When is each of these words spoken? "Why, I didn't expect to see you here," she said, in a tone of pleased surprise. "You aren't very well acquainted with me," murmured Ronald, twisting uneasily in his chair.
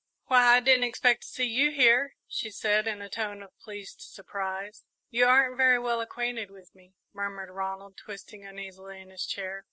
"Why, 0.25 0.55
I 0.57 0.61
didn't 0.61 0.85
expect 0.85 1.21
to 1.21 1.27
see 1.27 1.43
you 1.45 1.69
here," 1.69 2.15
she 2.27 2.49
said, 2.49 2.87
in 2.87 3.03
a 3.03 3.07
tone 3.07 3.43
of 3.43 3.55
pleased 3.59 4.01
surprise. 4.01 4.83
"You 5.11 5.27
aren't 5.27 5.57
very 5.57 5.77
well 5.77 6.01
acquainted 6.01 6.49
with 6.49 6.73
me," 6.73 6.95
murmured 7.13 7.51
Ronald, 7.51 7.97
twisting 7.97 8.43
uneasily 8.43 8.99
in 8.99 9.11
his 9.11 9.27
chair. 9.27 9.59